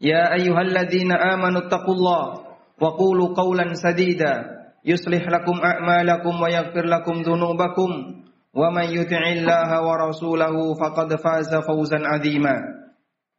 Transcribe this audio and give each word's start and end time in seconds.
يا 0.00 0.34
أيها 0.34 0.60
الذين 0.60 1.12
آمنوا 1.12 1.60
اتقوا 1.66 1.94
الله 1.94 2.24
وقولوا 2.80 3.28
قولا 3.34 3.74
سديدا. 3.74 4.34
يصلح 4.84 5.22
لكم 5.28 5.56
أعمالكم 5.64 6.42
ويغفر 6.42 6.84
لكم 6.84 7.14
ذنوبكم. 7.22 7.90
ومن 8.56 8.84
يطع 8.84 9.22
الله 9.32 9.70
ورسوله 9.82 10.74
فقد 10.74 11.08
فاز 11.14 11.54
فوزا 11.54 11.98
عظيما. 12.04 12.56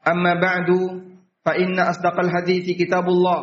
أما 0.08 0.34
بعد 0.34 0.70
فإن 1.46 1.80
أصدق 1.80 2.20
الحديث 2.20 2.78
كتاب 2.78 3.06
الله 3.08 3.40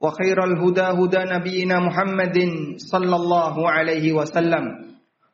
وخير 0.00 0.44
الهدى 0.44 0.86
هدى 0.98 1.22
نبينا 1.34 1.76
محمد 1.80 2.38
صلى 2.76 3.16
الله 3.16 3.70
عليه 3.70 4.12
وسلم. 4.12 4.64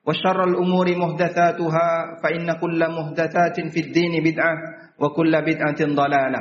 وشر 0.07 0.45
الأمور 0.45 0.97
محدثاتها 0.97 1.89
فإن 2.23 2.53
كل 2.61 2.81
محدثات 2.91 3.57
في 3.73 3.81
الدين 3.81 4.25
بدعة 4.25 4.55
وكل 5.01 5.33
بدعة 5.43 5.81
ضلالة. 5.81 6.41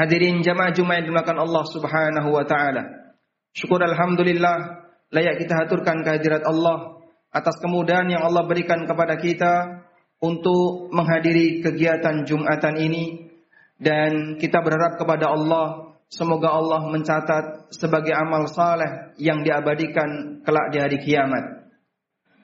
Hadirin 0.00 0.40
jamaah 0.40 0.72
Jumat 0.72 1.04
yang 1.04 1.12
dimakan 1.12 1.44
Allah 1.44 1.64
Subhanahu 1.68 2.32
wa 2.32 2.40
taala. 2.48 3.12
Syukur 3.52 3.84
alhamdulillah 3.84 4.88
layak 5.12 5.44
kita 5.44 5.60
haturkan 5.60 6.00
kehadirat 6.00 6.40
Allah 6.48 7.04
atas 7.28 7.60
kemudahan 7.60 8.08
yang 8.08 8.24
Allah 8.24 8.48
berikan 8.48 8.88
kepada 8.88 9.20
kita 9.20 9.84
untuk 10.24 10.88
menghadiri 10.88 11.60
kegiatan 11.60 12.24
Jumatan 12.24 12.80
ini 12.80 13.28
dan 13.76 14.40
kita 14.40 14.64
berharap 14.64 14.96
kepada 14.96 15.36
Allah 15.36 15.92
semoga 16.08 16.48
Allah 16.48 16.80
mencatat 16.88 17.68
sebagai 17.76 18.16
amal 18.16 18.48
saleh 18.48 19.12
yang 19.20 19.44
diabadikan 19.44 20.40
kelak 20.40 20.72
di 20.72 20.80
hari 20.80 20.96
kiamat. 21.04 21.76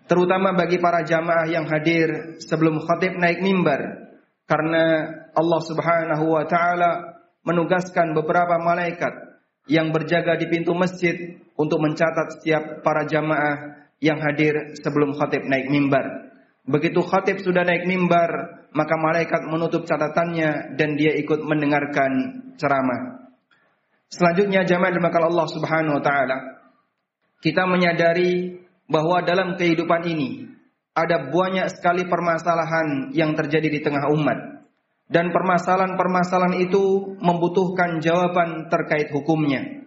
Terutama 0.05 0.53
bagi 0.53 0.77
para 0.77 1.09
jamaah 1.09 1.49
yang 1.49 1.65
hadir 1.73 2.37
sebelum 2.45 2.85
khatib 2.85 3.17
naik 3.17 3.41
mimbar 3.41 4.13
karena 4.45 5.09
Allah 5.33 5.61
Subhanahu 5.65 6.37
wa 6.37 6.45
taala 6.45 7.16
menugaskan 7.47 8.13
beberapa 8.13 8.59
malaikat 8.59 9.15
yang 9.71 9.95
berjaga 9.95 10.35
di 10.39 10.51
pintu 10.51 10.75
masjid 10.75 11.15
untuk 11.55 11.79
mencatat 11.79 12.39
setiap 12.39 12.83
para 12.83 13.07
jamaah 13.07 13.87
yang 14.03 14.19
hadir 14.21 14.77
sebelum 14.83 15.15
khatib 15.17 15.47
naik 15.47 15.71
mimbar. 15.71 16.05
Begitu 16.67 16.99
khatib 17.07 17.41
sudah 17.47 17.63
naik 17.63 17.87
mimbar, 17.87 18.67
maka 18.75 18.95
malaikat 18.99 19.47
menutup 19.47 19.87
catatannya 19.87 20.75
dan 20.75 20.99
dia 20.99 21.15
ikut 21.15 21.47
mendengarkan 21.47 22.43
ceramah. 22.59 23.31
Selanjutnya 24.11 24.67
jamaah 24.67 24.93
dimakan 24.95 25.25
Allah 25.31 25.47
Subhanahu 25.51 25.97
wa 25.99 26.03
taala. 26.03 26.39
Kita 27.43 27.67
menyadari 27.67 28.59
bahwa 28.91 29.23
dalam 29.23 29.55
kehidupan 29.55 30.03
ini 30.07 30.47
ada 30.97 31.29
banyak 31.29 31.69
sekali 31.77 32.09
permasalahan 32.09 33.13
yang 33.13 33.37
terjadi 33.37 33.69
di 33.69 33.81
tengah 33.83 34.09
umat. 34.15 34.56
Dan 35.07 35.31
permasalahan-permasalahan 35.31 36.67
itu 36.67 37.15
membutuhkan 37.23 38.03
jawaban 38.03 38.67
terkait 38.67 39.15
hukumnya. 39.15 39.87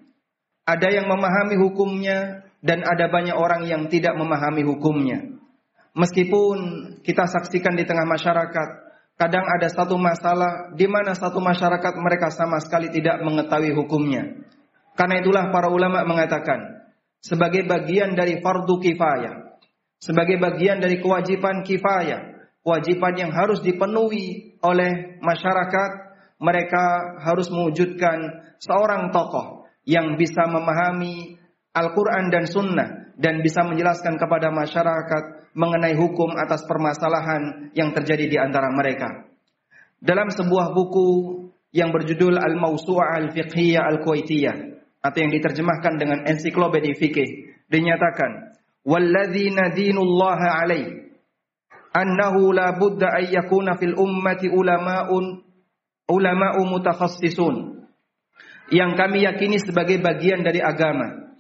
Ada 0.63 0.95
yang 0.95 1.11
memahami 1.11 1.59
hukumnya 1.59 2.47
dan 2.63 2.87
ada 2.87 3.11
banyak 3.11 3.35
orang 3.35 3.67
yang 3.67 3.91
tidak 3.91 4.15
memahami 4.15 4.63
hukumnya. 4.63 5.39
Meskipun 5.91 6.57
kita 7.03 7.27
saksikan 7.27 7.75
di 7.75 7.83
tengah 7.83 8.07
masyarakat, 8.07 8.69
kadang 9.19 9.43
ada 9.43 9.67
satu 9.67 9.99
masalah 9.99 10.71
di 10.71 10.87
mana 10.87 11.11
satu 11.11 11.43
masyarakat 11.43 11.93
mereka 11.99 12.31
sama 12.31 12.63
sekali 12.63 12.87
tidak 12.87 13.19
mengetahui 13.19 13.75
hukumnya. 13.75 14.47
Karena 14.95 15.19
itulah 15.19 15.51
para 15.51 15.67
ulama 15.67 16.07
mengatakan, 16.07 16.87
sebagai 17.19 17.67
bagian 17.67 18.15
dari 18.15 18.39
fardu 18.39 18.79
kifayah, 18.79 19.59
sebagai 19.99 20.39
bagian 20.39 20.79
dari 20.79 21.03
kewajiban 21.03 21.67
kifayah, 21.67 22.38
kewajiban 22.63 23.15
yang 23.15 23.31
harus 23.31 23.63
dipenuhi 23.63 24.57
oleh 24.63 25.19
masyarakat, 25.23 25.91
mereka 26.39 26.83
harus 27.23 27.51
mewujudkan 27.51 28.47
seorang 28.59 29.11
tokoh 29.11 29.67
yang 29.83 30.15
bisa 30.15 30.47
memahami 30.47 31.39
Al-Quran 31.75 32.31
dan 32.31 32.45
Sunnah 32.47 33.15
dan 33.19 33.43
bisa 33.43 33.67
menjelaskan 33.67 34.15
kepada 34.15 34.51
masyarakat 34.51 35.51
mengenai 35.57 35.97
hukum 35.97 36.35
atas 36.39 36.63
permasalahan 36.63 37.73
yang 37.75 37.91
terjadi 37.91 38.25
di 38.29 38.37
antara 38.39 38.71
mereka. 38.71 39.27
Dalam 39.99 40.31
sebuah 40.31 40.71
buku 40.71 41.07
yang 41.75 41.91
berjudul 41.91 42.39
Al-Mawsu'ah 42.39 43.19
Al-Fiqhiyah 43.19 43.83
Al-Kuwaitiyah 43.83 44.57
atau 45.03 45.17
yang 45.19 45.31
diterjemahkan 45.35 45.93
dengan 45.99 46.19
ensiklopedia 46.27 46.95
fikih 46.95 47.55
dinyatakan 47.71 48.55
walladzina 48.83 49.71
dinullaha 49.71 50.63
alaih 50.65 51.08
annahu 51.93 52.53
la 52.53 52.77
budda 52.77 53.17
ay 53.17 53.33
yakuna 53.33 53.77
fil 53.77 53.97
ummati 53.97 54.49
ulama'un 54.49 55.41
ulama'u 56.09 56.61
mutakhassisun. 56.65 57.85
Yang 58.69 58.91
kami 58.97 59.25
yakini 59.25 59.57
sebagai 59.57 59.97
bagian 59.97 60.45
dari 60.45 60.61
agama. 60.61 61.37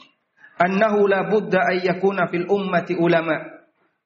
Annahu 0.57 1.05
la 1.05 1.29
budda 1.29 1.61
ay 1.73 1.85
yakuna 1.85 2.29
fil 2.29 2.49
ummati 2.49 2.97
ulama. 2.97 3.37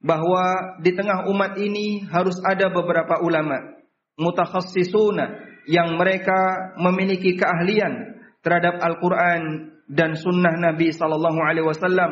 Bahwa 0.04 0.76
di 0.84 0.92
tengah 0.92 1.32
umat 1.32 1.56
ini 1.56 2.04
harus 2.12 2.36
ada 2.44 2.68
beberapa 2.68 3.24
ulama. 3.24 3.80
Mutakhassisuna 4.20 5.56
yang 5.72 5.96
mereka 5.96 6.76
memiliki 6.76 7.40
keahlian 7.40 8.20
terhadap 8.44 8.84
Al-Qur'an 8.84 9.72
dan 9.88 10.20
sunnah 10.20 10.60
Nabi 10.60 10.92
sallallahu 10.92 11.40
alaihi 11.40 11.64
wasallam. 11.64 12.12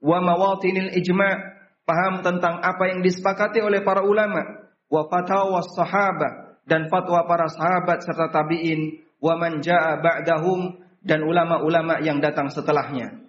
Wa 0.00 0.24
mawatinil 0.24 0.96
ijma' 0.96 1.55
paham 1.86 2.20
tentang 2.20 2.58
apa 2.60 2.90
yang 2.90 3.00
disepakati 3.00 3.62
oleh 3.62 3.80
para 3.86 4.02
ulama, 4.02 4.42
wa 4.90 5.02
fatawa 5.06 5.62
sahabat 5.62 6.60
dan 6.66 6.90
fatwa 6.90 7.24
para 7.30 7.46
sahabat 7.46 8.02
serta 8.02 8.28
tabi'in, 8.34 9.06
wa 9.22 9.38
man 9.38 9.62
jaa 9.62 10.02
ba'dahum 10.02 10.82
dan 11.06 11.22
ulama-ulama 11.22 12.02
yang 12.02 12.18
datang 12.18 12.50
setelahnya. 12.50 13.22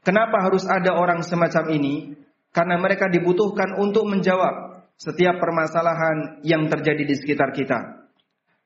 Kenapa 0.00 0.40
harus 0.40 0.64
ada 0.64 0.96
orang 0.96 1.20
semacam 1.20 1.76
ini? 1.76 2.16
Karena 2.56 2.80
mereka 2.80 3.12
dibutuhkan 3.12 3.76
untuk 3.76 4.08
menjawab 4.08 4.88
setiap 4.96 5.36
permasalahan 5.36 6.40
yang 6.40 6.72
terjadi 6.72 7.04
di 7.04 7.14
sekitar 7.20 7.52
kita. 7.52 8.08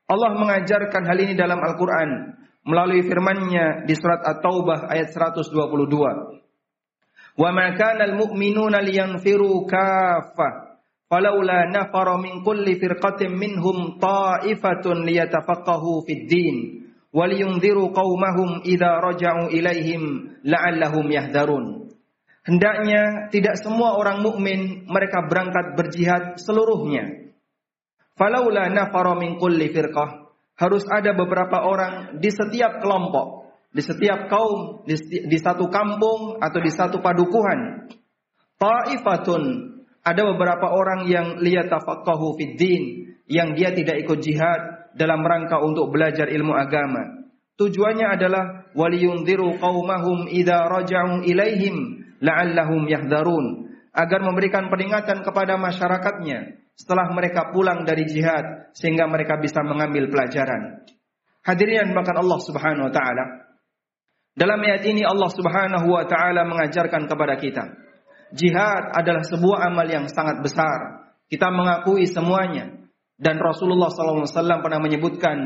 Allah 0.07 0.31
mengajarkan 0.39 1.03
hal 1.03 1.17
ini 1.19 1.35
dalam 1.35 1.59
Al-Quran 1.59 2.39
melalui 2.63 3.03
firman-Nya 3.03 3.83
di 3.83 3.93
surat 3.95 4.23
At-Taubah 4.23 4.87
ayat 4.87 5.11
122. 5.11 6.40
Wa 7.39 7.49
ma 7.55 7.71
kana 7.75 8.11
al-mu'minuna 8.11 8.83
liyanfiru 8.83 9.63
kaffa. 9.67 10.79
Falaula 11.11 11.67
nafara 11.67 12.15
min 12.19 12.39
kulli 12.43 12.79
firqatin 12.79 13.35
minhum 13.35 13.99
ta'ifatun 13.99 15.03
liyatafaqahu 15.03 16.07
fid 16.07 16.31
din 16.31 16.55
wa 17.11 17.27
liyunziru 17.27 17.91
qaumahum 17.91 18.63
idza 18.63 19.03
raja'u 19.03 19.51
ilaihim 19.51 20.39
la'allahum 20.47 21.11
yahdharun. 21.11 21.91
Hendaknya 22.47 23.27
tidak 23.29 23.59
semua 23.59 23.99
orang 23.99 24.23
mukmin 24.23 24.87
mereka 24.87 25.27
berangkat 25.27 25.75
berjihad 25.75 26.39
seluruhnya. 26.39 27.35
Falaula 28.15 28.71
nafara 28.71 29.13
min 29.19 29.35
kulli 29.35 29.67
firqah 29.69 30.31
harus 30.57 30.85
ada 30.89 31.11
beberapa 31.17 31.65
orang 31.65 32.21
di 32.21 32.29
setiap 32.31 32.79
kelompok 32.79 33.40
di 33.71 33.81
setiap 33.81 34.27
kaum, 34.27 34.83
di, 34.83 34.95
di 35.27 35.37
satu 35.39 35.71
kampung 35.71 36.37
atau 36.43 36.59
di 36.59 36.71
satu 36.71 36.99
padukuhan. 36.99 37.87
Ta'ifatun, 38.59 39.43
ada 40.03 40.21
beberapa 40.35 40.69
orang 40.69 41.07
yang 41.07 41.39
liyatafaqahu 41.39 42.35
fid 42.35 42.59
din, 42.59 42.83
yang 43.31 43.55
dia 43.55 43.71
tidak 43.71 44.03
ikut 44.03 44.19
jihad 44.19 44.91
dalam 44.93 45.23
rangka 45.23 45.63
untuk 45.63 45.89
belajar 45.89 46.27
ilmu 46.27 46.51
agama. 46.51 47.23
tujuannya 47.55 48.07
adalah 48.17 48.73
waliyunziru 48.75 49.61
qaumahum 49.61 50.27
idza 50.27 50.67
raja'u 50.67 51.23
ilaihim 51.23 52.01
la'allahum 52.19 52.89
yahdharun 52.89 53.71
agar 53.91 54.19
memberikan 54.23 54.71
peringatan 54.71 55.21
kepada 55.21 55.59
masyarakatnya 55.61 56.59
setelah 56.73 57.11
mereka 57.11 57.51
pulang 57.51 57.83
dari 57.83 58.07
jihad 58.07 58.71
sehingga 58.73 59.05
mereka 59.05 59.37
bisa 59.37 59.61
mengambil 59.61 60.07
pelajaran. 60.09 60.87
Hadirin 61.45 61.93
bahkan 61.93 62.17
Allah 62.17 62.39
Subhanahu 62.39 62.87
wa 62.89 62.93
taala. 62.93 63.25
Dalam 64.31 64.63
ayat 64.63 64.87
ini 64.87 65.03
Allah 65.03 65.27
Subhanahu 65.27 65.91
wa 65.91 66.07
taala 66.07 66.47
mengajarkan 66.47 67.07
kepada 67.11 67.35
kita, 67.35 67.63
jihad 68.31 68.95
adalah 68.95 69.27
sebuah 69.27 69.67
amal 69.67 69.87
yang 69.87 70.07
sangat 70.07 70.39
besar. 70.39 71.11
Kita 71.27 71.51
mengakui 71.51 72.07
semuanya 72.07 72.81
dan 73.19 73.39
Rasulullah 73.39 73.91
SAW 73.91 74.63
pernah 74.63 74.79
menyebutkan 74.79 75.37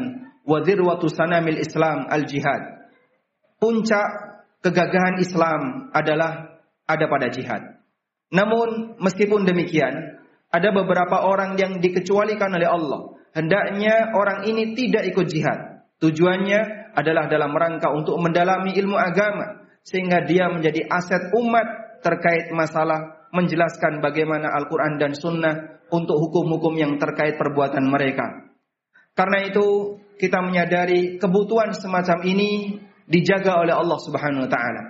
wadirwatu 0.46 1.10
sanamil 1.10 1.58
Islam 1.58 2.06
al 2.10 2.30
jihad. 2.30 2.88
Puncak 3.58 4.08
kegagahan 4.62 5.18
Islam 5.18 5.90
adalah 5.94 6.62
ada 6.86 7.06
pada 7.10 7.28
jihad. 7.34 7.62
Namun 8.34 8.98
meskipun 9.02 9.46
demikian, 9.46 10.22
ada 10.50 10.70
beberapa 10.72 11.26
orang 11.26 11.58
yang 11.60 11.82
dikecualikan 11.82 12.54
oleh 12.54 12.70
Allah. 12.70 13.18
Hendaknya 13.36 14.16
orang 14.16 14.48
ini 14.48 14.72
tidak 14.78 15.12
ikut 15.12 15.28
jihad. 15.28 15.75
Tujuannya 16.04 16.92
adalah 16.92 17.32
dalam 17.32 17.56
rangka 17.56 17.92
untuk 17.96 18.20
mendalami 18.20 18.76
ilmu 18.76 19.00
agama 19.00 19.64
sehingga 19.86 20.26
dia 20.28 20.52
menjadi 20.52 20.84
aset 20.92 21.32
umat 21.32 22.00
terkait 22.04 22.52
masalah 22.52 23.30
menjelaskan 23.32 24.04
bagaimana 24.04 24.52
Al-Quran 24.52 25.00
dan 25.00 25.12
Sunnah 25.16 25.56
untuk 25.92 26.18
hukum-hukum 26.18 26.76
yang 26.76 26.98
terkait 26.98 27.38
perbuatan 27.40 27.86
mereka. 27.88 28.48
Karena 29.16 29.48
itu 29.48 30.00
kita 30.20 30.44
menyadari 30.44 31.20
kebutuhan 31.20 31.72
semacam 31.76 32.24
ini 32.28 32.80
dijaga 33.08 33.62
oleh 33.64 33.76
Allah 33.76 34.00
Subhanahu 34.00 34.48
wa 34.48 34.52
taala. 34.52 34.84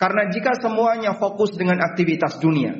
Karena 0.00 0.32
jika 0.32 0.56
semuanya 0.56 1.12
fokus 1.20 1.52
dengan 1.54 1.78
aktivitas 1.84 2.40
dunia, 2.40 2.72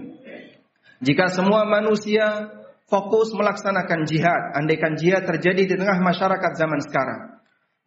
jika 1.05 1.29
semua 1.29 1.69
manusia 1.69 2.49
fokus 2.89 3.31
melaksanakan 3.37 4.09
jihad, 4.09 4.57
andaikan 4.57 4.97
jihad 4.97 5.29
terjadi 5.29 5.63
di 5.69 5.75
tengah 5.77 6.01
masyarakat 6.01 6.53
zaman 6.57 6.81
sekarang, 6.81 7.30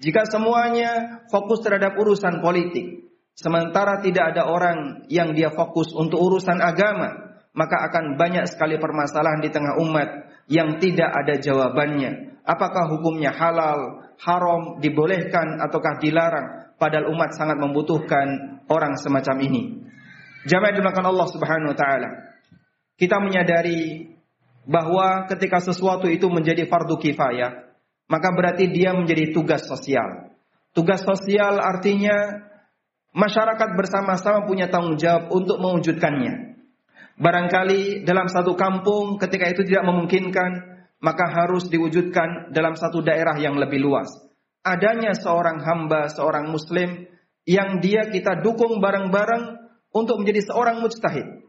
jika 0.04 0.28
semuanya 0.28 1.24
fokus 1.32 1.64
terhadap 1.64 1.96
urusan 1.96 2.44
politik, 2.44 3.08
sementara 3.40 4.04
tidak 4.04 4.36
ada 4.36 4.52
orang 4.52 5.08
yang 5.08 5.32
dia 5.32 5.48
fokus 5.56 5.96
untuk 5.96 6.20
urusan 6.20 6.60
agama, 6.60 7.40
maka 7.56 7.88
akan 7.88 8.20
banyak 8.20 8.44
sekali 8.52 8.76
permasalahan 8.76 9.40
di 9.40 9.48
tengah 9.48 9.80
umat 9.80 10.10
yang 10.52 10.76
tidak 10.84 11.08
ada 11.08 11.40
jawabannya. 11.40 12.36
Apakah 12.44 12.92
hukumnya 12.92 13.32
halal, 13.32 14.12
haram, 14.20 14.84
dibolehkan 14.84 15.64
ataukah 15.64 15.96
dilarang? 16.04 16.76
Padahal 16.76 17.08
umat 17.16 17.32
sangat 17.40 17.56
membutuhkan 17.64 18.60
orang 18.68 19.00
semacam 19.00 19.40
ini. 19.40 19.88
Jamaah 20.44 20.76
dimakan 20.76 21.16
Allah 21.16 21.28
Subhanahu 21.32 21.72
wa 21.72 21.78
taala. 21.80 22.10
Kita 23.00 23.24
menyadari 23.24 24.12
bahwa 24.68 25.32
ketika 25.32 25.64
sesuatu 25.64 26.12
itu 26.12 26.28
menjadi 26.28 26.68
fardu 26.68 27.00
kifayah, 27.00 27.73
maka 28.08 28.30
berarti 28.36 28.70
dia 28.70 28.92
menjadi 28.92 29.32
tugas 29.32 29.64
sosial. 29.64 30.34
Tugas 30.74 31.06
sosial 31.06 31.62
artinya 31.62 32.50
masyarakat 33.14 33.70
bersama-sama 33.78 34.44
punya 34.50 34.68
tanggung 34.68 34.98
jawab 34.98 35.30
untuk 35.30 35.62
mewujudkannya. 35.62 36.58
Barangkali 37.14 38.02
dalam 38.02 38.26
satu 38.26 38.58
kampung 38.58 39.22
ketika 39.22 39.46
itu 39.54 39.62
tidak 39.70 39.86
memungkinkan, 39.86 40.52
maka 40.98 41.30
harus 41.30 41.70
diwujudkan 41.70 42.50
dalam 42.50 42.74
satu 42.74 43.06
daerah 43.06 43.38
yang 43.38 43.54
lebih 43.62 43.86
luas. 43.86 44.10
Adanya 44.66 45.14
seorang 45.14 45.62
hamba, 45.62 46.10
seorang 46.10 46.50
muslim 46.50 47.06
yang 47.46 47.84
dia 47.84 48.10
kita 48.10 48.42
dukung 48.42 48.82
bareng-bareng 48.82 49.62
untuk 49.94 50.24
menjadi 50.24 50.50
seorang 50.50 50.82
mujtahid. 50.82 51.44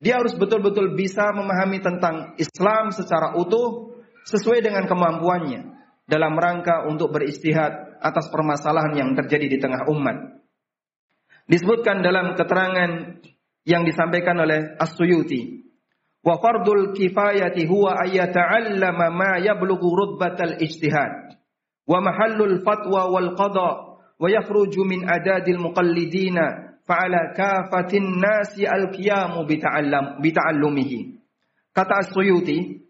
Dia 0.00 0.18
harus 0.18 0.32
betul-betul 0.34 0.96
bisa 0.96 1.30
memahami 1.30 1.78
tentang 1.82 2.34
Islam 2.40 2.90
secara 2.90 3.36
utuh 3.36 4.00
sesuai 4.26 4.64
dengan 4.64 4.88
kemampuannya 4.88 5.71
dalam 6.06 6.34
rangka 6.34 6.86
untuk 6.90 7.14
beristihad 7.14 7.98
atas 8.02 8.26
permasalahan 8.28 8.94
yang 8.98 9.10
terjadi 9.14 9.46
di 9.46 9.58
tengah 9.62 9.86
umat. 9.86 10.42
Disebutkan 11.46 12.02
dalam 12.02 12.34
keterangan 12.34 13.22
yang 13.62 13.86
disampaikan 13.86 14.38
oleh 14.42 14.74
As-Suyuti, 14.78 15.62
wa 16.22 16.38
fardul 16.38 16.94
kifayati 16.94 17.66
huwa 17.66 17.98
ayyata'allama 18.02 19.06
ma 19.10 19.32
yablughu 19.42 19.94
rutbatal 19.94 20.58
ijtihad 20.58 21.38
wa 21.82 21.98
mahallul 21.98 22.62
fatwa 22.62 23.10
wal 23.10 23.34
qada 23.34 23.70
wa 24.22 24.26
yakhruju 24.30 24.86
min 24.86 25.02
adadil 25.02 25.58
muqallidina 25.58 26.78
fa'ala 26.86 27.34
kafatin 27.34 28.22
nasi 28.22 28.66
al-qiyamu 28.66 29.46
bita'allumihi. 30.18 31.22
Kata 31.74 32.06
As-Suyuti, 32.06 32.86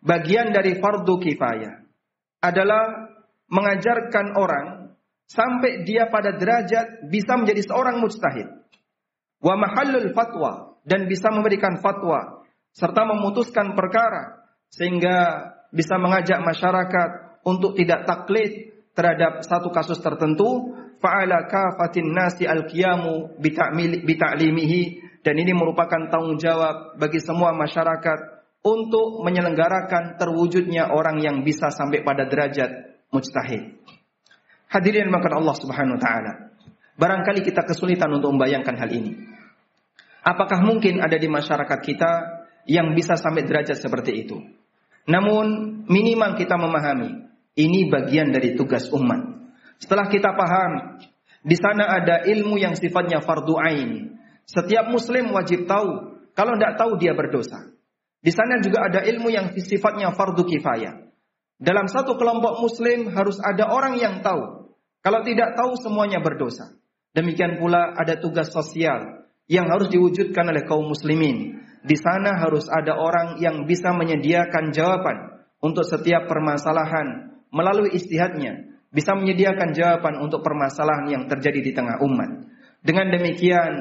bagian 0.00 0.52
dari 0.52 0.76
fardu 0.80 1.20
kifayah 1.20 1.79
adalah 2.40 3.12
mengajarkan 3.52 4.36
orang 4.36 4.96
sampai 5.30 5.86
dia 5.86 6.08
pada 6.10 6.34
derajat 6.34 7.06
bisa 7.06 7.38
menjadi 7.38 7.62
seorang 7.64 8.02
mujtahid. 8.02 8.48
Wa 9.40 9.54
mahallul 9.56 10.12
fatwa 10.12 10.76
dan 10.84 11.06
bisa 11.06 11.30
memberikan 11.32 11.78
fatwa 11.80 12.44
serta 12.74 13.06
memutuskan 13.06 13.72
perkara 13.78 14.46
sehingga 14.70 15.48
bisa 15.70 15.96
mengajak 15.96 16.42
masyarakat 16.42 17.10
untuk 17.46 17.78
tidak 17.78 18.04
taklid 18.04 18.74
terhadap 18.94 19.46
satu 19.46 19.70
kasus 19.70 20.02
tertentu 20.02 20.74
fa'ala 21.00 21.46
kafatin 21.48 22.10
nasi 22.10 22.44
al-qiyamu 22.44 23.38
bita'limihi 24.04 24.82
dan 25.24 25.34
ini 25.36 25.52
merupakan 25.56 26.10
tanggung 26.10 26.36
jawab 26.36 26.98
bagi 27.00 27.22
semua 27.22 27.54
masyarakat 27.56 28.39
untuk 28.60 29.24
menyelenggarakan 29.24 30.20
terwujudnya 30.20 30.92
orang 30.92 31.20
yang 31.24 31.40
bisa 31.40 31.72
sampai 31.72 32.04
pada 32.04 32.28
derajat 32.28 33.00
mujtahid. 33.08 33.80
Hadirin 34.70 35.08
makan 35.08 35.42
Allah 35.42 35.56
Subhanahu 35.56 35.96
wa 35.98 36.02
taala. 36.02 36.32
Barangkali 37.00 37.40
kita 37.40 37.64
kesulitan 37.64 38.12
untuk 38.12 38.36
membayangkan 38.36 38.76
hal 38.76 38.90
ini. 38.92 39.16
Apakah 40.20 40.60
mungkin 40.60 41.00
ada 41.00 41.16
di 41.16 41.26
masyarakat 41.32 41.78
kita 41.80 42.10
yang 42.68 42.92
bisa 42.92 43.16
sampai 43.16 43.48
derajat 43.48 43.80
seperti 43.80 44.28
itu? 44.28 44.36
Namun 45.08 45.80
minimal 45.88 46.36
kita 46.36 46.60
memahami 46.60 47.24
ini 47.56 47.88
bagian 47.88 48.30
dari 48.30 48.52
tugas 48.52 48.92
umat. 48.92 49.48
Setelah 49.80 50.12
kita 50.12 50.36
paham 50.36 51.00
di 51.40 51.56
sana 51.56 51.88
ada 51.88 52.20
ilmu 52.28 52.60
yang 52.60 52.76
sifatnya 52.76 53.24
fardu 53.24 53.56
ain. 53.56 54.20
Setiap 54.44 54.92
muslim 54.92 55.32
wajib 55.32 55.64
tahu. 55.64 56.20
Kalau 56.36 56.52
tidak 56.60 56.76
tahu 56.76 57.00
dia 57.00 57.16
berdosa. 57.16 57.69
Di 58.20 58.32
sana 58.36 58.60
juga 58.60 58.84
ada 58.84 59.00
ilmu 59.00 59.32
yang 59.32 59.56
sifatnya 59.56 60.12
fardu 60.12 60.44
kifayah. 60.44 61.08
Dalam 61.60 61.88
satu 61.88 62.16
kelompok 62.20 62.60
muslim 62.60 63.12
harus 63.16 63.40
ada 63.40 63.68
orang 63.72 63.96
yang 63.96 64.20
tahu. 64.20 64.72
Kalau 65.00 65.20
tidak 65.24 65.56
tahu 65.56 65.76
semuanya 65.80 66.20
berdosa. 66.20 66.76
Demikian 67.16 67.56
pula 67.56 67.96
ada 67.96 68.20
tugas 68.20 68.52
sosial 68.52 69.24
yang 69.48 69.66
harus 69.72 69.88
diwujudkan 69.88 70.52
oleh 70.52 70.68
kaum 70.68 70.92
muslimin. 70.92 71.64
Di 71.80 71.96
sana 71.96 72.36
harus 72.36 72.68
ada 72.68 73.00
orang 73.00 73.40
yang 73.40 73.64
bisa 73.64 73.92
menyediakan 73.96 74.68
jawaban 74.70 75.48
untuk 75.64 75.88
setiap 75.88 76.28
permasalahan 76.28 77.40
melalui 77.48 77.96
istihadnya. 77.96 78.68
Bisa 78.92 79.16
menyediakan 79.16 79.72
jawaban 79.72 80.20
untuk 80.20 80.44
permasalahan 80.44 81.08
yang 81.08 81.24
terjadi 81.24 81.60
di 81.60 81.72
tengah 81.72 82.04
umat. 82.04 82.52
Dengan 82.84 83.08
demikian, 83.16 83.72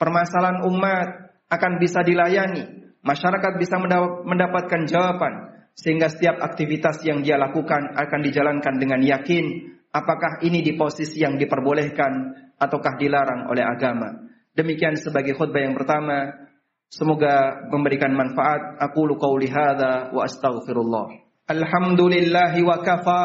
permasalahan 0.00 0.64
umat 0.64 1.08
akan 1.52 1.72
bisa 1.76 2.00
dilayani 2.00 2.81
masyarakat 3.02 3.52
bisa 3.58 3.76
mendapatkan 4.24 4.86
jawaban 4.86 5.52
sehingga 5.74 6.08
setiap 6.08 6.38
aktivitas 6.40 7.02
yang 7.02 7.20
dia 7.26 7.36
lakukan 7.36 7.98
akan 7.98 8.20
dijalankan 8.22 8.78
dengan 8.78 9.00
yakin 9.02 9.72
apakah 9.92 10.40
ini 10.46 10.64
di 10.64 10.72
posisi 10.74 11.20
yang 11.20 11.36
diperbolehkan 11.36 12.12
ataukah 12.56 12.96
dilarang 12.96 13.50
oleh 13.50 13.66
agama. 13.66 14.32
Demikian 14.52 14.96
sebagai 15.00 15.36
khutbah 15.36 15.64
yang 15.64 15.76
pertama. 15.76 16.48
Semoga 16.92 17.64
memberikan 17.72 18.12
manfaat. 18.12 18.76
Aku 18.84 19.08
qauli 19.16 19.48
hadza 19.48 20.12
wa 20.12 20.28
astaghfirullah. 20.28 21.24
Alhamdulillahi 21.48 22.60
wa 22.60 22.84
kafa 22.84 23.24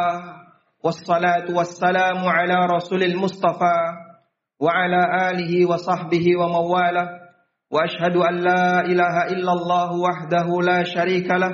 wassalatu 0.80 1.52
wassalamu 1.52 2.32
ala 2.32 2.64
rasulil 2.64 3.20
mustafa 3.20 4.08
wa 4.56 4.72
ala 4.72 5.32
alihi 5.36 5.68
wa 5.68 5.76
sahbihi 5.76 6.40
wa 6.40 6.48
mawalah 6.48 7.17
واشهد 7.73 8.17
ان 8.17 8.35
لا 8.45 8.85
اله 8.85 9.17
الا 9.33 9.53
الله 9.53 9.91
وحده 10.07 10.47
لا 10.61 10.81
شريك 10.85 11.29
له 11.31 11.53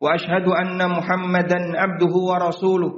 واشهد 0.00 0.46
ان 0.46 0.78
محمدا 0.90 1.58
عبده 1.82 2.14
ورسوله 2.30 2.92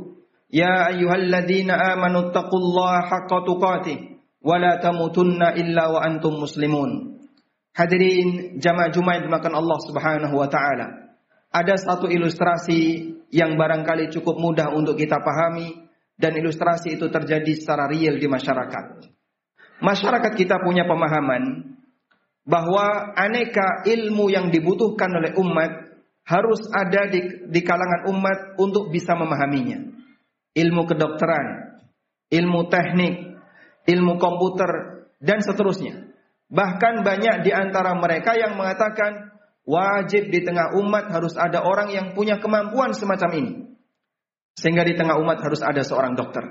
يا 0.53 0.89
ايها 0.93 1.15
الذين 1.15 1.71
امنوا 1.71 2.21
اتقوا 2.21 2.61
الله 2.61 2.93
حق 3.01 3.31
تقاته 3.47 3.99
ولا 4.45 4.73
تموتن 4.83 5.43
الا 5.43 5.85
وانتم 5.87 6.33
مسلمون 6.45 6.91
Hadirin 7.71 8.59
jamaah 8.59 8.91
Jumat 8.91 9.23
dimakan 9.23 9.55
Allah 9.55 9.79
Subhanahu 9.87 10.35
wa 10.35 10.51
taala. 10.51 11.15
Ada 11.55 11.79
satu 11.79 12.11
ilustrasi 12.11 13.15
yang 13.31 13.55
barangkali 13.55 14.11
cukup 14.11 14.43
mudah 14.43 14.75
untuk 14.75 14.99
kita 14.99 15.23
pahami 15.23 15.87
dan 16.19 16.35
ilustrasi 16.35 16.99
itu 16.99 17.07
terjadi 17.07 17.55
secara 17.55 17.87
real 17.87 18.19
di 18.19 18.27
masyarakat. 18.27 19.07
Masyarakat 19.87 20.33
kita 20.35 20.59
punya 20.67 20.83
pemahaman 20.83 21.73
bahwa 22.46 23.18
aneka 23.18 23.84
ilmu 23.90 24.30
yang 24.30 24.54
dibutuhkan 24.54 25.10
oleh 25.10 25.34
umat 25.34 25.72
harus 26.26 26.62
ada 26.74 27.10
di, 27.10 27.50
di 27.50 27.62
kalangan 27.66 28.10
umat 28.14 28.38
untuk 28.62 28.94
bisa 28.94 29.18
memahaminya. 29.18 29.82
Ilmu 30.56 30.82
kedokteran, 30.88 31.82
ilmu 32.32 32.70
teknik, 32.70 33.38
ilmu 33.90 34.18
komputer, 34.22 34.72
dan 35.22 35.42
seterusnya. 35.42 36.06
Bahkan 36.50 37.02
banyak 37.02 37.42
di 37.42 37.52
antara 37.52 37.98
mereka 37.98 38.38
yang 38.38 38.58
mengatakan 38.58 39.34
wajib 39.66 40.30
di 40.30 40.46
tengah 40.46 40.78
umat 40.78 41.10
harus 41.10 41.34
ada 41.36 41.66
orang 41.66 41.90
yang 41.92 42.08
punya 42.14 42.38
kemampuan 42.38 42.94
semacam 42.94 43.30
ini. 43.42 43.52
Sehingga 44.56 44.88
di 44.88 44.96
tengah 44.96 45.20
umat 45.20 45.42
harus 45.44 45.60
ada 45.60 45.84
seorang 45.84 46.16
dokter. 46.16 46.46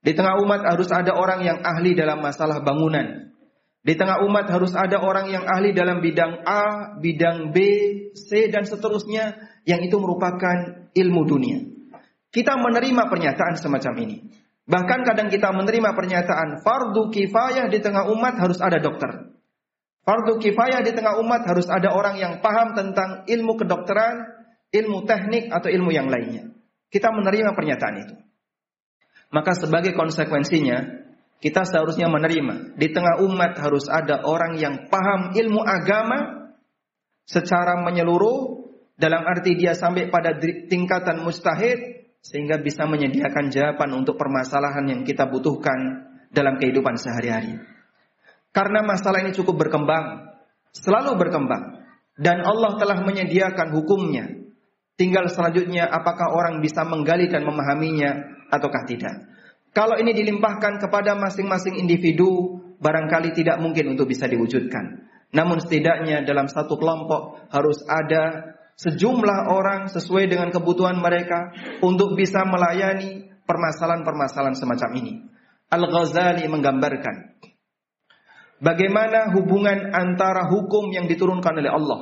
Di 0.00 0.14
tengah 0.14 0.38
umat 0.40 0.64
harus 0.64 0.88
ada 0.88 1.18
orang 1.18 1.42
yang 1.42 1.58
ahli 1.60 1.92
dalam 1.92 2.22
masalah 2.22 2.62
bangunan. 2.62 3.35
Di 3.86 3.94
tengah 3.94 4.26
umat 4.26 4.50
harus 4.50 4.74
ada 4.74 4.98
orang 4.98 5.30
yang 5.30 5.46
ahli 5.46 5.70
dalam 5.70 6.02
bidang 6.02 6.42
A, 6.42 6.98
bidang 6.98 7.54
B, 7.54 7.56
C, 8.18 8.50
dan 8.50 8.66
seterusnya 8.66 9.38
yang 9.62 9.78
itu 9.78 9.94
merupakan 10.02 10.90
ilmu 10.90 11.22
dunia. 11.22 11.62
Kita 12.34 12.58
menerima 12.58 13.06
pernyataan 13.06 13.54
semacam 13.54 13.94
ini. 14.02 14.16
Bahkan 14.66 15.00
kadang 15.06 15.30
kita 15.30 15.54
menerima 15.54 15.94
pernyataan 15.94 16.66
fardu 16.66 17.14
kifayah 17.14 17.70
di 17.70 17.78
tengah 17.78 18.10
umat 18.10 18.34
harus 18.42 18.58
ada 18.58 18.82
dokter. 18.82 19.30
Fardu 20.02 20.42
kifayah 20.42 20.82
di 20.82 20.90
tengah 20.90 21.22
umat 21.22 21.46
harus 21.46 21.70
ada 21.70 21.94
orang 21.94 22.18
yang 22.18 22.42
paham 22.42 22.74
tentang 22.74 23.22
ilmu 23.30 23.54
kedokteran, 23.54 24.34
ilmu 24.74 25.06
teknik 25.06 25.46
atau 25.54 25.70
ilmu 25.70 25.94
yang 25.94 26.10
lainnya. 26.10 26.50
Kita 26.90 27.14
menerima 27.14 27.54
pernyataan 27.54 27.96
itu. 28.02 28.14
Maka 29.30 29.54
sebagai 29.54 29.94
konsekuensinya, 29.94 31.05
kita 31.40 31.68
seharusnya 31.68 32.08
menerima. 32.08 32.78
Di 32.80 32.88
tengah 32.92 33.20
umat 33.24 33.60
harus 33.60 33.86
ada 33.92 34.24
orang 34.24 34.56
yang 34.56 34.88
paham 34.88 35.36
ilmu 35.36 35.60
agama 35.60 36.50
secara 37.28 37.76
menyeluruh 37.84 38.64
dalam 38.96 39.20
arti 39.28 39.52
dia 39.58 39.76
sampai 39.76 40.08
pada 40.08 40.32
tingkatan 40.40 41.20
mustahid 41.20 42.08
sehingga 42.24 42.58
bisa 42.58 42.88
menyediakan 42.88 43.52
jawaban 43.52 43.92
untuk 43.92 44.16
permasalahan 44.16 44.88
yang 44.88 45.00
kita 45.04 45.28
butuhkan 45.28 46.08
dalam 46.32 46.56
kehidupan 46.56 46.96
sehari-hari. 46.96 47.60
Karena 48.50 48.80
masalah 48.80 49.20
ini 49.20 49.36
cukup 49.36 49.68
berkembang, 49.68 50.32
selalu 50.72 51.20
berkembang 51.20 51.84
dan 52.16 52.40
Allah 52.40 52.80
telah 52.80 53.04
menyediakan 53.04 53.76
hukumnya. 53.76 54.32
Tinggal 54.96 55.28
selanjutnya 55.28 55.84
apakah 55.84 56.32
orang 56.32 56.64
bisa 56.64 56.80
menggali 56.88 57.28
dan 57.28 57.44
memahaminya 57.44 58.16
ataukah 58.48 58.88
tidak. 58.88 59.35
Kalau 59.76 60.00
ini 60.00 60.16
dilimpahkan 60.16 60.80
kepada 60.80 61.12
masing-masing 61.20 61.76
individu, 61.76 62.64
barangkali 62.80 63.36
tidak 63.36 63.60
mungkin 63.60 63.92
untuk 63.92 64.08
bisa 64.08 64.24
diwujudkan. 64.24 65.04
Namun 65.36 65.60
setidaknya 65.60 66.24
dalam 66.24 66.48
satu 66.48 66.80
kelompok 66.80 67.52
harus 67.52 67.84
ada 67.84 68.56
sejumlah 68.80 69.52
orang 69.52 69.92
sesuai 69.92 70.32
dengan 70.32 70.48
kebutuhan 70.48 70.96
mereka 70.96 71.52
untuk 71.84 72.16
bisa 72.16 72.48
melayani 72.48 73.28
permasalahan-permasalahan 73.44 74.56
semacam 74.56 74.90
ini. 74.96 75.12
Al-Ghazali 75.68 76.48
menggambarkan 76.48 77.36
bagaimana 78.64 79.28
hubungan 79.36 79.92
antara 79.92 80.48
hukum 80.48 80.88
yang 80.88 81.04
diturunkan 81.04 81.52
oleh 81.52 81.68
Allah 81.68 82.00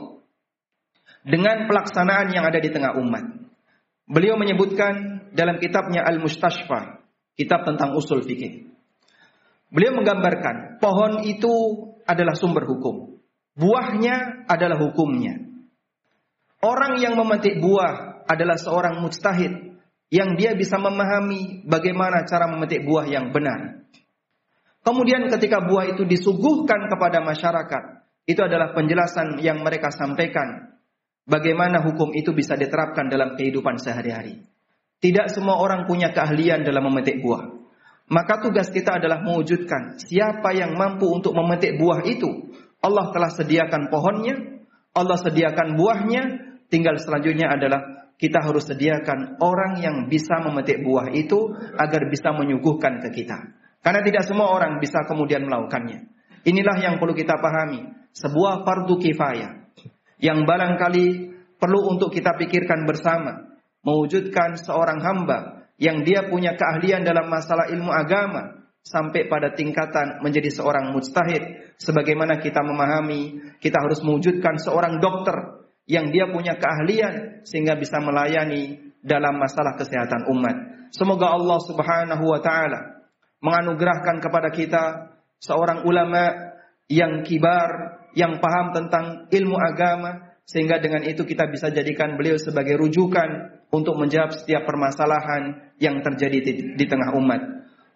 dengan 1.26 1.66
pelaksanaan 1.66 2.30
yang 2.30 2.46
ada 2.46 2.62
di 2.62 2.70
tengah 2.70 2.94
umat. 3.02 3.24
Beliau 4.06 4.38
menyebutkan 4.38 5.26
dalam 5.34 5.58
kitabnya 5.58 6.06
Al-Mustashfa 6.06 7.03
kitab 7.34 7.66
tentang 7.66 7.94
usul 7.94 8.22
fikih. 8.22 8.70
Beliau 9.74 9.98
menggambarkan 9.98 10.78
pohon 10.78 11.26
itu 11.26 11.50
adalah 12.06 12.38
sumber 12.38 12.62
hukum. 12.66 13.18
Buahnya 13.54 14.46
adalah 14.50 14.78
hukumnya. 14.78 15.38
Orang 16.62 16.98
yang 17.02 17.18
memetik 17.18 17.60
buah 17.60 18.26
adalah 18.26 18.56
seorang 18.56 19.02
mustahid 19.02 19.74
yang 20.08 20.38
dia 20.38 20.54
bisa 20.54 20.78
memahami 20.78 21.66
bagaimana 21.66 22.22
cara 22.24 22.46
memetik 22.46 22.86
buah 22.86 23.06
yang 23.10 23.34
benar. 23.34 23.84
Kemudian 24.84 25.26
ketika 25.32 25.64
buah 25.64 25.96
itu 25.96 26.04
disuguhkan 26.04 26.92
kepada 26.92 27.24
masyarakat, 27.24 27.82
itu 28.24 28.40
adalah 28.40 28.72
penjelasan 28.72 29.40
yang 29.40 29.60
mereka 29.64 29.92
sampaikan 29.92 30.76
bagaimana 31.24 31.80
hukum 31.84 32.12
itu 32.12 32.32
bisa 32.32 32.56
diterapkan 32.56 33.08
dalam 33.08 33.36
kehidupan 33.36 33.80
sehari-hari. 33.80 34.44
Tidak 35.04 35.28
semua 35.28 35.60
orang 35.60 35.84
punya 35.84 36.16
keahlian 36.16 36.64
dalam 36.64 36.88
memetik 36.88 37.20
buah. 37.20 37.44
Maka 38.08 38.40
tugas 38.40 38.72
kita 38.72 38.96
adalah 38.96 39.20
mewujudkan 39.20 40.00
siapa 40.00 40.56
yang 40.56 40.80
mampu 40.80 41.04
untuk 41.12 41.36
memetik 41.36 41.76
buah 41.76 42.00
itu. 42.08 42.48
Allah 42.80 43.12
telah 43.12 43.28
sediakan 43.28 43.92
pohonnya, 43.92 44.64
Allah 44.96 45.20
sediakan 45.20 45.76
buahnya, 45.76 46.22
tinggal 46.72 46.96
selanjutnya 46.96 47.52
adalah 47.52 48.08
kita 48.16 48.40
harus 48.48 48.64
sediakan 48.64 49.44
orang 49.44 49.84
yang 49.84 49.96
bisa 50.08 50.40
memetik 50.40 50.80
buah 50.80 51.12
itu 51.12 51.52
agar 51.76 52.08
bisa 52.08 52.32
menyuguhkan 52.32 53.04
ke 53.04 53.12
kita. 53.12 53.60
Karena 53.84 54.00
tidak 54.00 54.24
semua 54.24 54.56
orang 54.56 54.80
bisa 54.80 55.04
kemudian 55.04 55.44
melakukannya. 55.44 56.08
Inilah 56.48 56.80
yang 56.80 56.96
perlu 56.96 57.12
kita 57.12 57.36
pahami. 57.36 58.08
Sebuah 58.16 58.64
fardu 58.64 58.96
kifayah. 58.96 59.68
Yang 60.16 60.48
barangkali 60.48 61.06
perlu 61.60 61.92
untuk 61.92 62.08
kita 62.08 62.40
pikirkan 62.40 62.88
bersama 62.88 63.43
mewujudkan 63.84 64.58
seorang 64.58 64.98
hamba 65.04 65.68
yang 65.76 66.02
dia 66.02 66.26
punya 66.26 66.56
keahlian 66.56 67.04
dalam 67.04 67.28
masalah 67.28 67.68
ilmu 67.70 67.92
agama 67.92 68.64
sampai 68.84 69.28
pada 69.28 69.56
tingkatan 69.56 70.20
menjadi 70.20 70.52
seorang 70.52 70.92
mujtahid 70.92 71.76
sebagaimana 71.80 72.40
kita 72.40 72.60
memahami 72.60 73.54
kita 73.60 73.80
harus 73.80 74.04
mewujudkan 74.04 74.60
seorang 74.60 75.00
dokter 75.00 75.64
yang 75.84 76.12
dia 76.12 76.28
punya 76.28 76.56
keahlian 76.56 77.44
sehingga 77.44 77.76
bisa 77.76 78.00
melayani 78.00 78.92
dalam 79.04 79.36
masalah 79.36 79.76
kesehatan 79.76 80.28
umat. 80.32 80.56
Semoga 80.96 81.36
Allah 81.36 81.60
Subhanahu 81.60 82.24
wa 82.24 82.40
taala 82.40 83.04
menganugerahkan 83.44 84.24
kepada 84.24 84.48
kita 84.48 84.84
seorang 85.36 85.84
ulama 85.84 86.32
yang 86.88 87.20
kibar, 87.24 88.00
yang 88.16 88.40
paham 88.40 88.72
tentang 88.72 89.28
ilmu 89.28 89.56
agama 89.60 90.32
sehingga 90.44 90.80
dengan 90.80 91.04
itu 91.04 91.24
kita 91.24 91.48
bisa 91.48 91.72
jadikan 91.72 92.16
beliau 92.16 92.36
sebagai 92.36 92.76
rujukan 92.80 93.53
untuk 93.74 93.98
menjawab 93.98 94.30
setiap 94.30 94.62
permasalahan 94.62 95.74
yang 95.82 95.98
terjadi 95.98 96.38
di, 96.38 96.52
di 96.78 96.84
tengah 96.86 97.10
umat. 97.18 97.42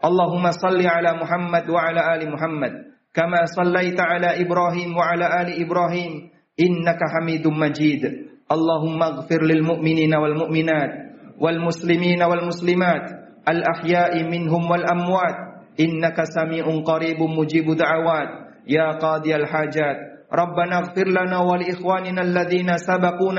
Allahumma 0.02 0.50
salli 0.50 0.87
ala 0.87 1.14
Muhammad 1.14 1.64
wa 1.70 1.80
ala 1.82 2.02
ali 2.14 2.26
Muhammad 2.26 2.99
kama 3.14 3.47
sallaita 3.47 4.02
ala 4.06 4.35
Ibrahim 4.35 4.94
wa 4.94 5.06
ala 5.11 5.42
ali 5.42 5.62
Ibrahim 5.62 6.35
innaka 6.58 7.06
Hamidum 7.18 7.54
Majid. 7.54 8.02
Allahumma 8.50 9.23
ighfir 9.23 9.42
lil 9.47 9.62
mu'minina 9.62 10.18
wal 10.18 10.35
mu'minat 10.35 10.90
wal 11.38 11.61
muslimina 11.62 12.26
wal 12.26 12.50
muslimat 12.50 13.04
al 13.47 13.61
ahya'i 13.62 14.26
minhum 14.26 14.66
wal 14.66 14.82
amwat 14.82 15.68
innaka 15.78 16.26
sami'un 16.26 16.82
qaribun 16.82 17.38
mujibu 17.38 17.78
da'awat 17.78 18.62
ya 18.66 18.99
qadiyal 18.99 19.47
hajat. 19.47 20.26
Rabbana 20.28 20.92
lana 20.92 21.40
wal 21.40 21.64
ikhwanina 21.64 22.23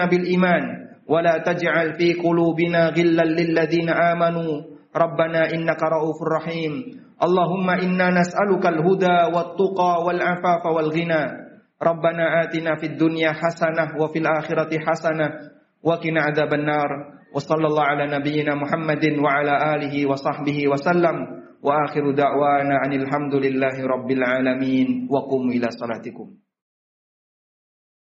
bil 0.09 0.25
iman 0.39 0.88
ولا 1.09 1.41
تجعل 1.41 1.93
في 1.97 2.13
قلوبنا 2.13 2.89
غلا 2.89 3.25
للذين 3.25 3.89
آمنوا. 3.89 4.61
ربنا 4.95 5.53
إنك 5.53 5.81
رؤوف 5.83 6.19
رحيم. 6.37 6.73
اللهم 7.23 7.69
إنا 7.69 8.09
نسألك 8.09 8.65
الهدى 8.65 9.17
والتقى 9.35 9.93
والعفاف 10.05 10.63
والغنى. 10.65 11.23
ربنا 11.83 12.25
آتنا 12.43 12.75
في 12.75 12.85
الدنيا 12.85 13.31
حسنة 13.31 14.01
وفي 14.01 14.19
الآخرة 14.19 14.71
حسنة 14.87 15.29
وقنا 15.83 16.21
عذاب 16.21 16.53
النار. 16.53 16.89
وصلى 17.35 17.67
الله 17.67 17.83
على 17.83 18.05
نبينا 18.17 18.55
محمد 18.55 19.03
وعلى 19.23 19.53
آله 19.75 19.95
وصحبه 20.09 20.67
وسلم. 20.67 21.17
وآخر 21.63 22.11
دعوانا 22.11 22.75
أن 22.85 22.93
الحمد 22.93 23.35
لله 23.35 23.75
رب 23.87 24.11
العالمين. 24.11 25.07
وقوموا 25.11 25.51
إلى 25.51 25.67
صلاتكم. 25.71 26.48